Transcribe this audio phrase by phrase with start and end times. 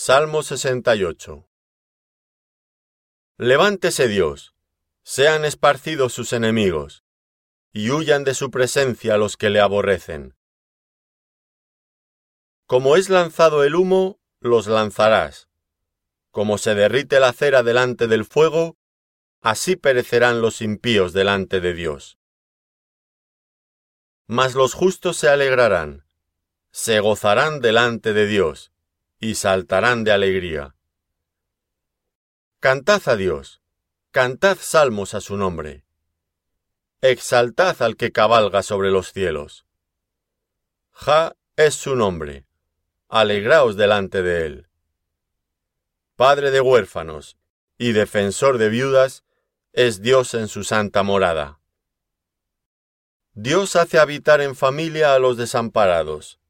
[0.00, 1.48] Salmo 68
[3.36, 4.54] Levántese Dios,
[5.02, 7.02] sean esparcidos sus enemigos,
[7.72, 10.36] y huyan de su presencia los que le aborrecen.
[12.66, 15.48] Como es lanzado el humo, los lanzarás.
[16.30, 18.76] Como se derrite la cera delante del fuego,
[19.40, 22.20] así perecerán los impíos delante de Dios.
[24.28, 26.06] Mas los justos se alegrarán,
[26.70, 28.70] se gozarán delante de Dios,
[29.20, 30.74] y saltarán de alegría.
[32.60, 33.60] Cantad a Dios,
[34.10, 35.84] cantad salmos a su nombre.
[37.00, 39.66] Exaltad al que cabalga sobre los cielos.
[40.90, 42.46] Ja es su nombre,
[43.08, 44.68] alegraos delante de él.
[46.16, 47.36] Padre de huérfanos
[47.78, 49.24] y defensor de viudas,
[49.72, 51.60] es Dios en su santa morada.
[53.34, 56.40] Dios hace habitar en familia a los desamparados,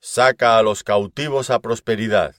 [0.00, 2.36] saca a los cautivos a prosperidad,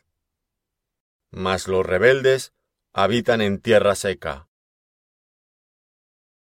[1.32, 2.54] mas los rebeldes
[2.94, 4.48] habitan en tierra seca.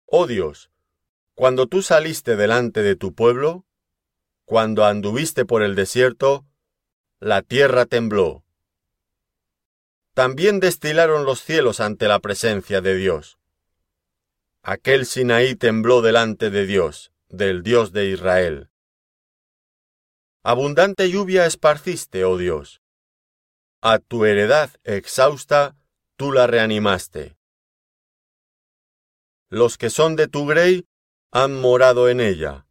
[0.07, 0.71] Oh Dios,
[1.35, 3.67] cuando tú saliste delante de tu pueblo,
[4.45, 6.47] cuando anduviste por el desierto,
[7.21, 8.45] la tierra tembló.
[10.15, 13.39] También destilaron los cielos ante la presencia de Dios.
[14.63, 18.71] Aquel Sinaí tembló delante de Dios, del Dios de Israel.
[20.43, 22.81] Abundante lluvia esparciste, oh Dios.
[23.81, 25.77] A tu heredad exhausta
[26.17, 27.37] tú la reanimaste.
[29.49, 30.87] Los que son de tu grey
[31.31, 32.67] han morado en ella.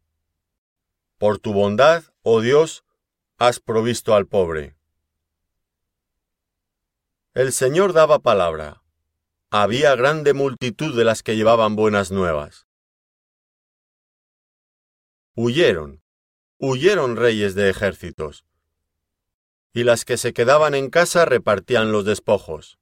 [1.18, 2.84] Por tu bondad, oh Dios,
[3.38, 4.76] has provisto al pobre.
[7.34, 8.82] El Señor daba palabra.
[9.50, 12.66] Había grande multitud de las que llevaban buenas nuevas.
[15.34, 16.02] Huyeron,
[16.58, 18.44] huyeron reyes de ejércitos.
[19.72, 22.78] Y las que se quedaban en casa repartían los despojos.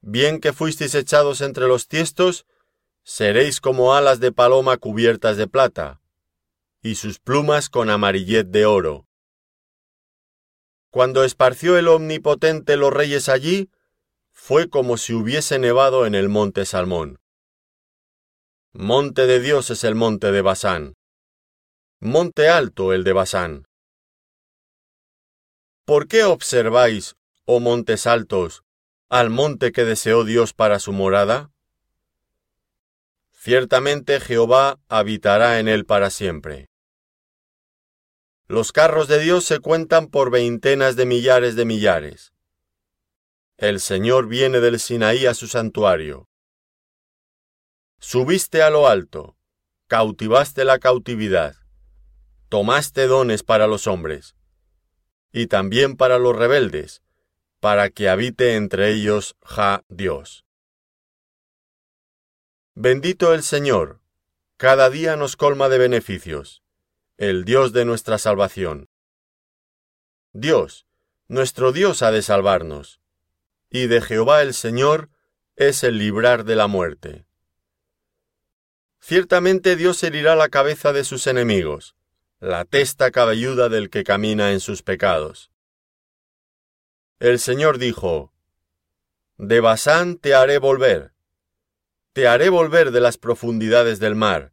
[0.00, 2.44] Bien que fuisteis echados entre los tiestos,
[3.04, 6.00] seréis como alas de paloma cubiertas de plata,
[6.82, 9.06] y sus plumas con amarillet de oro.
[10.90, 13.70] Cuando esparció el Omnipotente los reyes allí,
[14.32, 17.20] fue como si hubiese nevado en el monte Salmón.
[18.72, 20.96] Monte de Dios es el monte de Basán.
[22.04, 23.64] Monte alto el de Basán.
[25.84, 27.14] ¿Por qué observáis,
[27.44, 28.64] oh montes altos,
[29.08, 31.52] al monte que deseó Dios para su morada?
[33.30, 36.70] Ciertamente Jehová habitará en él para siempre.
[38.48, 42.32] Los carros de Dios se cuentan por veintenas de millares de millares.
[43.58, 46.28] El Señor viene del Sinaí a su santuario.
[48.00, 49.36] Subiste a lo alto,
[49.86, 51.61] cautivaste la cautividad
[52.52, 54.36] tomaste dones para los hombres,
[55.32, 57.00] y también para los rebeldes,
[57.60, 60.44] para que habite entre ellos Ja Dios.
[62.74, 64.02] Bendito el Señor,
[64.58, 66.62] cada día nos colma de beneficios,
[67.16, 68.90] el Dios de nuestra salvación.
[70.34, 70.86] Dios,
[71.28, 73.00] nuestro Dios ha de salvarnos,
[73.70, 75.08] y de Jehová el Señor
[75.56, 77.24] es el librar de la muerte.
[79.00, 81.96] Ciertamente Dios herirá la cabeza de sus enemigos,
[82.42, 85.52] la testa cabelluda del que camina en sus pecados.
[87.20, 88.32] El Señor dijo,
[89.36, 91.12] De Basán te haré volver,
[92.12, 94.52] te haré volver de las profundidades del mar,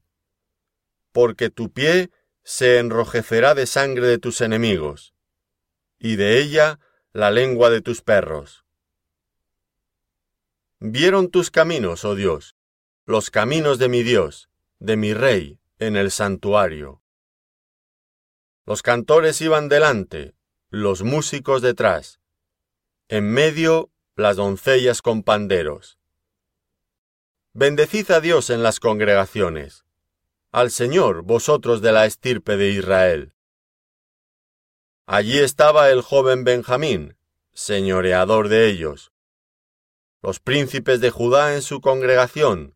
[1.12, 2.12] porque tu pie
[2.44, 5.16] se enrojecerá de sangre de tus enemigos,
[5.98, 6.80] y de ella
[7.12, 8.66] la lengua de tus perros.
[10.78, 12.56] Vieron tus caminos, oh Dios,
[13.08, 14.48] los caminos de mi Dios,
[14.78, 17.02] de mi Rey, en el santuario.
[18.70, 20.36] Los cantores iban delante,
[20.70, 22.20] los músicos detrás.
[23.08, 25.98] En medio, las doncellas con panderos.
[27.54, 29.86] Bendecid a Dios en las congregaciones,
[30.52, 33.34] al Señor vosotros de la estirpe de Israel.
[35.08, 37.18] Allí estaba el joven Benjamín,
[37.52, 39.12] señoreador de ellos,
[40.22, 42.76] los príncipes de Judá en su congregación,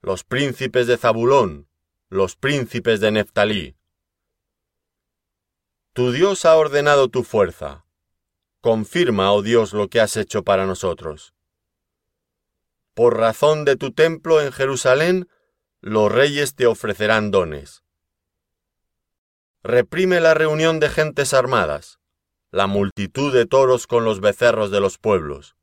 [0.00, 1.66] los príncipes de Zabulón,
[2.08, 3.76] los príncipes de Neftalí.
[5.94, 7.84] Tu Dios ha ordenado tu fuerza.
[8.62, 11.34] Confirma, oh Dios, lo que has hecho para nosotros.
[12.94, 15.28] Por razón de tu templo en Jerusalén,
[15.82, 17.84] los reyes te ofrecerán dones.
[19.62, 21.98] Reprime la reunión de gentes armadas,
[22.50, 25.56] la multitud de toros con los becerros de los pueblos,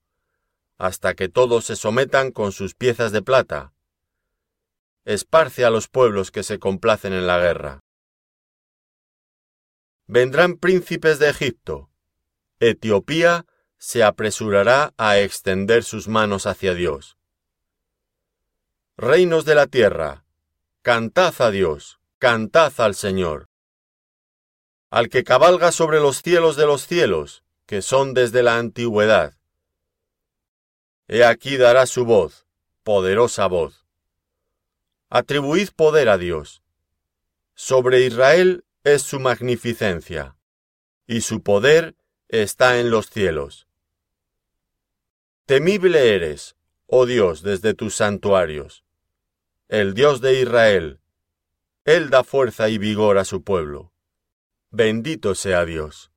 [0.78, 3.74] hasta que todos se sometan con sus piezas de plata.
[5.06, 7.80] Esparce a los pueblos que se complacen en la guerra.
[10.10, 11.92] Vendrán príncipes de Egipto.
[12.60, 13.46] Etiopía
[13.78, 17.20] se apresurará a extender sus manos hacia Dios.
[18.98, 20.26] Reinos de la tierra,
[20.82, 23.50] cantad a Dios, cantad al Señor.
[24.90, 29.38] Al que cabalga sobre los cielos de los cielos, que son desde la antigüedad.
[31.08, 32.48] He aquí dará su voz,
[32.82, 33.86] poderosa voz.
[35.10, 36.64] Atribuid poder a Dios.
[37.54, 40.38] Sobre Israel es su magnificencia,
[41.06, 41.96] y su poder
[42.28, 43.68] está en los cielos.
[45.46, 46.56] Temible eres,
[46.86, 48.86] oh Dios, desde tus santuarios.
[49.68, 51.00] El Dios de Israel,
[51.86, 53.92] Él da fuerza y vigor a su pueblo.
[54.72, 56.08] Bendito sea Dios.